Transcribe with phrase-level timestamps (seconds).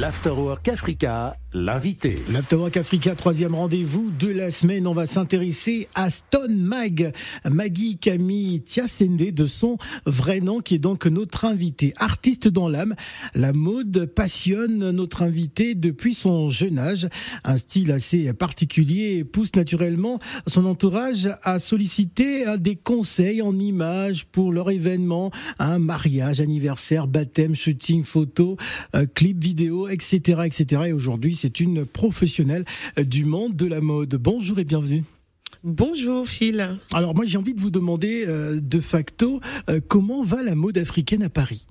[0.00, 2.16] L'Afterwork Africa, l'invité.
[2.32, 4.88] L'Afterwork Africa, troisième rendez-vous de la semaine.
[4.88, 7.12] On va s'intéresser à Stone Mag,
[7.44, 11.94] Maggie Camille Tiasende, de son vrai nom, qui est donc notre invité.
[11.98, 12.96] Artiste dans l'âme,
[13.36, 17.08] la mode passionne notre invité depuis son jeune âge.
[17.44, 20.18] Un style assez particulier pousse naturellement
[20.48, 25.30] son entourage à solliciter des conseils en images pour leur événement,
[25.60, 28.56] un mariage, anniversaire, baptême, shooting, photo,
[28.96, 30.82] euh, clip vidéo etc., etc.
[30.86, 32.64] Et aujourd'hui, c'est une professionnelle
[32.98, 34.14] du monde de la mode.
[34.16, 35.04] Bonjour et bienvenue.
[35.64, 36.78] Bonjour Phil.
[36.92, 40.76] Alors moi j'ai envie de vous demander euh, de facto euh, comment va la mode
[40.76, 41.66] africaine à Paris?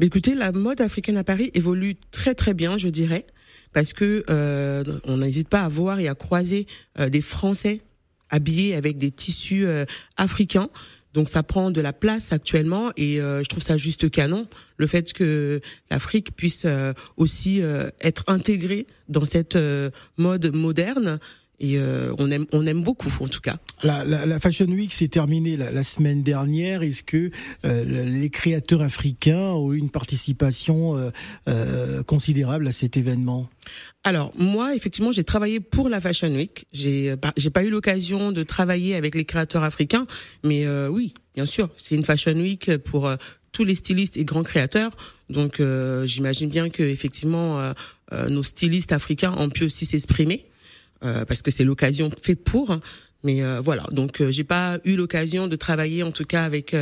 [0.00, 3.26] Mais Écoutez, la mode africaine à Paris évolue très très bien, je dirais,
[3.74, 6.66] parce que euh, on n'hésite pas à voir et à croiser
[6.98, 7.82] des Français
[8.30, 9.66] habillés avec des tissus
[10.16, 10.70] africains.
[11.14, 14.86] Donc ça prend de la place actuellement et euh, je trouve ça juste canon le
[14.88, 19.56] fait que l'Afrique puisse euh, aussi euh, être intégrée dans cette
[20.16, 21.18] mode moderne
[21.60, 21.78] et
[22.18, 23.56] on aime on aime beaucoup en tout cas.
[23.82, 26.82] La, la, la Fashion Week s'est terminée la, la, semaine dernière.
[26.82, 27.30] Est-ce que
[27.64, 31.12] les créateurs africains ont eu une participation
[32.06, 33.48] considérable à cet événement?
[34.04, 36.66] Alors moi, effectivement, j'ai travaillé pour la Fashion Week.
[36.72, 40.06] J'ai j'ai pas eu l'occasion de travailler avec les créateurs africains,
[40.44, 43.16] mais euh, oui, bien sûr, c'est une Fashion Week pour euh,
[43.52, 44.92] tous les stylistes et grands créateurs.
[45.30, 47.72] Donc euh, j'imagine bien que effectivement
[48.28, 50.44] nos stylistes africains ont pu aussi s'exprimer
[51.00, 52.78] parce que c'est l'occasion fait pour.
[53.24, 56.74] Mais voilà, donc j'ai pas eu l'occasion de travailler en tout cas avec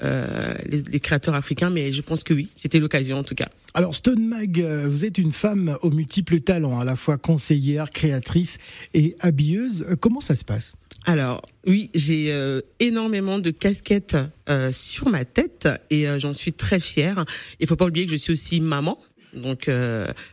[0.00, 3.48] euh, les, les, créateurs africains, mais je pense que oui, c'était l'occasion en tout cas.
[3.74, 7.90] Alors Stone Mag, euh, vous êtes une femme aux multiples talents, à la fois conseillère,
[7.90, 8.58] créatrice
[8.94, 9.84] et habilleuse.
[9.90, 10.76] Euh, comment ça se passe?
[11.04, 12.34] Alors oui, j'ai
[12.80, 14.16] énormément de casquettes
[14.50, 17.24] euh, sur ma tête et j'en suis très fière.
[17.60, 18.98] Il faut pas oublier que je suis aussi maman,
[19.34, 19.70] donc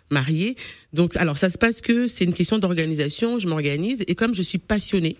[0.09, 0.55] mariée.
[0.93, 3.39] Donc alors ça se passe que c'est une question d'organisation.
[3.39, 5.17] Je m'organise et comme je suis passionnée,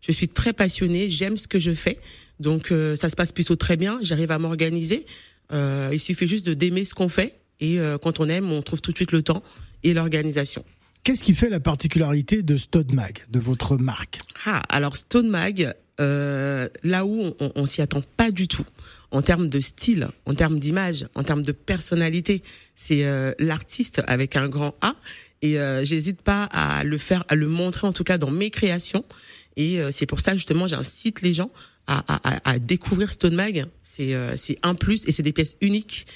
[0.00, 1.98] je suis très passionnée, j'aime ce que je fais.
[2.40, 5.06] Donc euh, ça se passe plutôt très bien, j'arrive à m'organiser.
[5.52, 8.62] Euh, il suffit juste de d'aimer ce qu'on fait et euh, quand on aime, on
[8.62, 9.42] trouve tout de suite le temps
[9.82, 10.64] et l'organisation.
[11.02, 14.18] Qu'est-ce qui fait la particularité de Stone Mag, de votre marque?
[14.44, 18.66] Ah, alors Stone Mag, euh, là où on, on s'y attend pas du tout,
[19.16, 22.42] en termes de style, en termes d'image, en termes de personnalité,
[22.74, 24.94] c'est euh, l'artiste avec un grand A.
[25.42, 28.50] Et euh, j'hésite pas à le faire, à le montrer en tout cas dans mes
[28.50, 29.04] créations.
[29.56, 31.50] Et c'est pour ça justement j'incite les gens
[31.86, 33.66] à, découvrir Stone Mag.
[34.00, 36.06] Euh, c'est un plus et c'est des pièces uniques.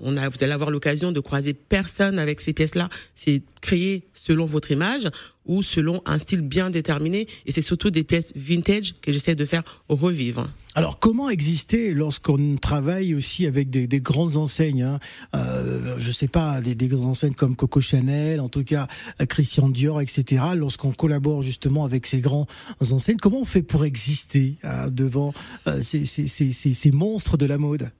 [0.00, 2.88] On a, vous allez avoir l'occasion de croiser personne avec ces pièces-là.
[3.14, 5.08] C'est créé selon votre image
[5.46, 7.26] ou selon un style bien déterminé.
[7.46, 10.48] Et c'est surtout des pièces vintage que j'essaie de faire revivre.
[10.76, 14.98] Alors comment exister lorsqu'on travaille aussi avec des, des grandes enseignes hein?
[15.34, 18.86] Euh, Je sais pas, des, des grandes enseignes comme Coco Chanel, en tout cas
[19.28, 20.42] Christian Dior, etc.
[20.54, 22.46] Lorsqu'on collabore justement avec ces grands
[22.92, 25.34] enseignes, comment on fait pour exister hein, devant
[25.66, 27.90] euh, ces, monstres de la mode?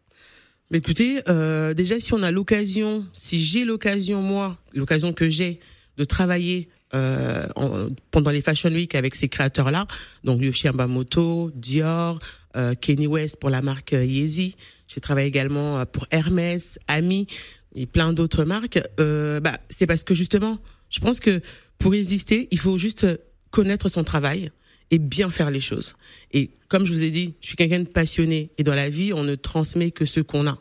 [0.79, 5.61] Écoutez, euh, déjà si on a l'occasion, si j'ai l'occasion moi, l'occasion que j'ai
[5.97, 9.87] de travailler euh, en, pendant les Fashion Week avec ces créateurs-là,
[10.25, 12.19] donc Yoshi Yamamoto, Dior,
[12.57, 14.57] euh, Kenny West pour la marque euh, Yeezy.
[14.89, 17.27] J'ai travaillé également euh, pour Hermès, Ami
[17.75, 18.81] et plein d'autres marques.
[18.99, 21.41] Euh, bah, c'est parce que justement, je pense que
[21.79, 23.07] pour exister, il faut juste
[23.51, 24.51] connaître son travail
[24.91, 25.97] et bien faire les choses.
[26.33, 29.13] Et comme je vous ai dit, je suis quelqu'un de passionné et dans la vie,
[29.13, 30.59] on ne transmet que ce qu'on a.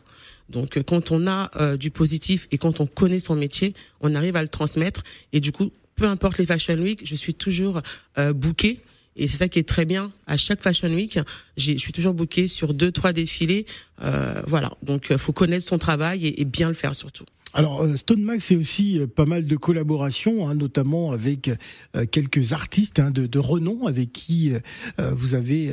[0.48, 4.14] Donc euh, quand on a euh, du positif et quand on connaît son métier, on
[4.14, 5.02] arrive à le transmettre
[5.32, 7.82] et du coup, peu importe les Fashion Week, je suis toujours
[8.18, 8.80] euh, booké
[9.16, 10.12] et c'est ça qui est très bien.
[10.26, 11.18] À chaque Fashion Week,
[11.56, 13.66] je suis toujours booké sur deux, trois défilés.
[14.02, 14.72] Euh, voilà.
[14.82, 17.24] Donc, faut connaître son travail et bien le faire surtout.
[17.52, 21.50] Alors euh, Stone Max c'est aussi euh, pas mal de collaborations, hein, notamment avec
[21.96, 24.52] euh, quelques artistes hein, de, de, renom avec qui
[24.98, 25.72] vous avez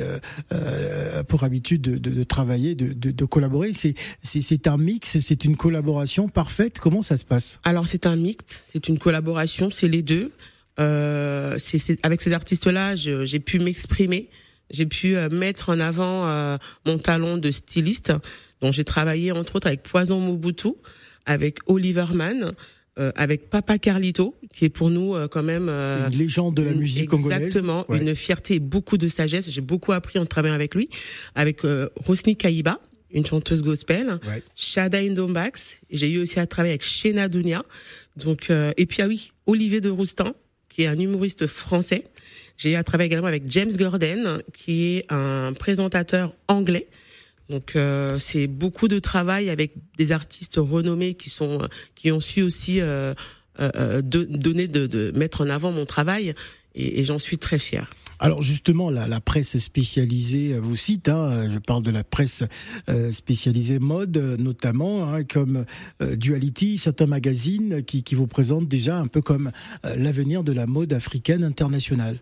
[1.28, 3.72] pour habitude de, de, de travailler, de, collaborer.
[3.72, 6.78] C'est un mix, c'est une collaboration parfaite.
[6.78, 7.60] Comment ça se passe?
[7.64, 10.32] Alors c'est un mix, c'est une collaboration, c'est les deux.
[10.80, 14.30] Euh, c'est avec ces artistes-là, j'ai pu m'exprimer,
[14.70, 18.12] j'ai pu mettre en avant mon talent de styliste.
[18.60, 20.70] Donc j'ai travaillé entre autres avec Poison Mobutu
[21.28, 22.52] avec Oliver Mann.
[22.98, 26.62] Euh, avec Papa Carlito, qui est pour nous euh, quand même euh, une légende de
[26.62, 27.42] la musique congolaise.
[27.42, 29.48] Exactement, une fierté et beaucoup de sagesse.
[29.52, 30.88] J'ai beaucoup appris en travaillant avec lui,
[31.36, 32.80] avec euh, Rosny Kaiba,
[33.12, 34.42] une chanteuse gospel, ouais.
[34.56, 35.80] Shada Indombax.
[35.90, 37.62] J'ai eu aussi à travailler avec Shena Dunia.
[38.16, 40.34] Donc et puis ah oui, Olivier de Roustan,
[40.68, 42.02] qui est un humoriste français.
[42.56, 46.88] J'ai eu à travailler également avec James Gordon, qui est un présentateur anglais.
[47.48, 52.42] Donc euh, c'est beaucoup de travail avec des artistes renommés qui sont qui ont su
[52.42, 53.14] aussi euh,
[53.60, 56.34] euh, de, donner de, de, mettre en avant mon travail
[56.74, 57.90] et, j'en suis très fière.
[58.20, 62.42] Alors justement, la, la, presse spécialisée vous cite, hein, je parle de la presse
[63.12, 65.64] spécialisée mode notamment, hein, comme
[66.00, 69.52] Duality, certains magazines qui, qui vous présentent déjà un peu comme
[69.84, 72.18] l'avenir de la mode africaine internationale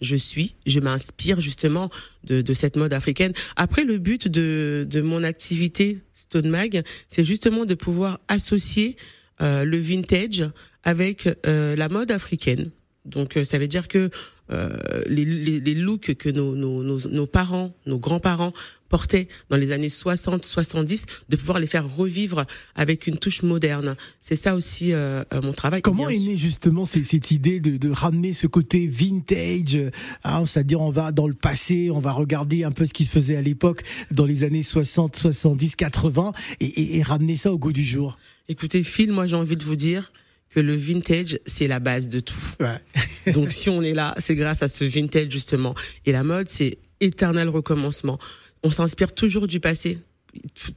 [0.00, 1.90] je suis, je m'inspire justement
[2.24, 3.32] de, de, cette mode africaine.
[3.56, 8.96] Après, le but de, de mon activité Stone Mag, c'est justement de pouvoir associer
[9.40, 10.44] euh, le vintage
[10.84, 12.70] avec euh, la mode africaine.
[13.04, 14.10] Donc, euh, ça veut dire que
[14.50, 18.52] euh, les, les, les, looks que nos, nos, nos, nos parents, nos grands-parents
[18.88, 23.96] portaient dans les années 60, 70, de pouvoir les faire revivre avec une touche moderne.
[24.20, 25.82] C'est ça aussi euh, euh mon travail.
[25.82, 29.78] Comment est née justement cette idée de, de, ramener ce côté vintage
[30.24, 33.10] hein, C'est-à-dire on va dans le passé, on va regarder un peu ce qui se
[33.10, 37.58] faisait à l'époque dans les années 60, 70, 80 et, et, et ramener ça au
[37.58, 38.18] goût du jour?
[38.48, 40.12] Écoutez, Phil, moi j'ai envie de vous dire
[40.50, 42.34] que le vintage, c'est la base de tout.
[42.60, 43.32] Ouais.
[43.32, 45.74] Donc si on est là, c'est grâce à ce vintage justement.
[46.06, 48.18] Et la mode, c'est éternel recommencement.
[48.62, 49.98] On s'inspire toujours du passé.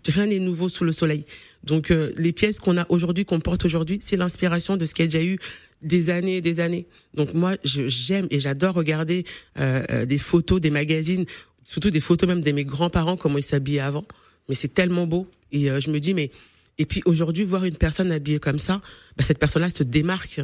[0.07, 1.25] Rien n'est nouveau sous le soleil.
[1.63, 5.05] Donc euh, les pièces qu'on a aujourd'hui, qu'on porte aujourd'hui, c'est l'inspiration de ce qu'il
[5.05, 5.39] y a déjà eu
[5.81, 6.87] des années et des années.
[7.13, 9.25] Donc moi, j'aime et j'adore regarder
[9.59, 11.25] euh, euh, des photos, des magazines,
[11.63, 14.05] surtout des photos même de mes grands-parents, comment ils s'habillaient avant.
[14.49, 15.27] Mais c'est tellement beau.
[15.51, 16.31] Et euh, je me dis, mais
[16.77, 18.81] et puis aujourd'hui, voir une personne habillée comme ça,
[19.17, 20.41] bah, cette personne-là se démarque,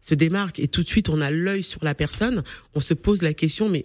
[0.00, 2.42] se démarque, et tout de suite, on a l'œil sur la personne.
[2.74, 3.84] On se pose la question, mais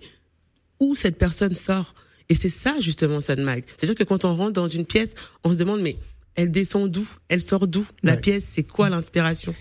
[0.79, 1.93] où cette personne sort?
[2.29, 3.63] Et c'est ça justement, Sun Mag.
[3.67, 5.97] C'est-à-dire que quand on rentre dans une pièce, on se demande, mais
[6.35, 7.07] elle descend d'où?
[7.27, 7.85] Elle sort d'où?
[8.03, 8.21] La ouais.
[8.21, 9.53] pièce, c'est quoi l'inspiration?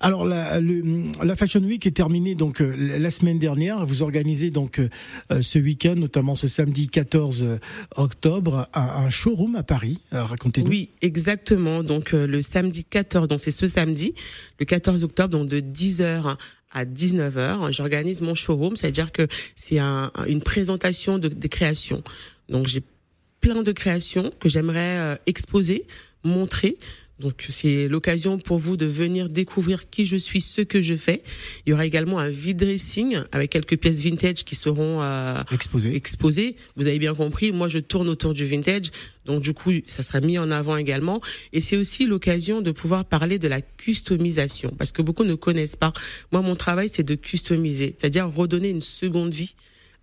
[0.00, 0.82] Alors la, le,
[1.22, 3.84] la Fashion Week est terminée donc euh, la semaine dernière.
[3.86, 7.58] Vous organisez donc euh, ce week-end, notamment ce samedi 14
[7.96, 9.98] octobre, un, un showroom à Paris.
[10.12, 10.68] Racontez-nous.
[10.68, 11.82] Oui, exactement.
[11.82, 14.14] Donc euh, le samedi 14, donc c'est ce samedi,
[14.60, 16.36] le 14 octobre, donc de 10h
[16.72, 22.02] à 19h, j'organise mon showroom, c'est-à-dire que c'est un, une présentation de, des créations.
[22.48, 22.82] Donc j'ai
[23.40, 25.86] plein de créations que j'aimerais euh, exposer,
[26.24, 26.78] montrer.
[27.18, 31.22] Donc c'est l'occasion pour vous de venir découvrir qui je suis, ce que je fais.
[31.64, 35.96] Il y aura également un vide dressing avec quelques pièces vintage qui seront euh, exposées.
[35.96, 36.56] exposées.
[36.76, 38.90] Vous avez bien compris, moi je tourne autour du vintage,
[39.24, 41.22] donc du coup ça sera mis en avant également.
[41.54, 45.76] Et c'est aussi l'occasion de pouvoir parler de la customisation parce que beaucoup ne connaissent
[45.76, 45.94] pas.
[46.32, 49.54] Moi mon travail c'est de customiser, c'est-à-dire redonner une seconde vie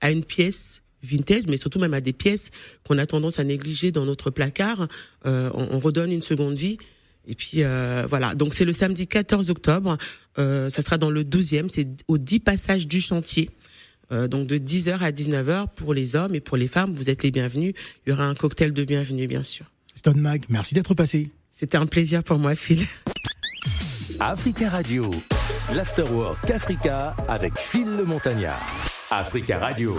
[0.01, 2.49] à une pièce vintage, mais surtout même à des pièces
[2.87, 4.87] qu'on a tendance à négliger dans notre placard.
[5.27, 6.79] Euh, on, on redonne une seconde vie.
[7.27, 9.97] Et puis euh, voilà, donc c'est le samedi 14 octobre,
[10.37, 13.49] euh, ça sera dans le 12e, c'est au 10 passages du chantier.
[14.11, 17.23] Euh, donc de 10h à 19h pour les hommes et pour les femmes, vous êtes
[17.23, 17.73] les bienvenus.
[18.05, 19.65] Il y aura un cocktail de bienvenue bien sûr.
[19.95, 21.31] Stone Mag, merci d'être passé.
[21.51, 22.85] C'était un plaisir pour moi Phil.
[24.19, 25.09] Africa Radio,
[25.73, 28.59] l'Afterwork Africa avec Phil le Montagnard.
[29.09, 29.95] Africa Radio.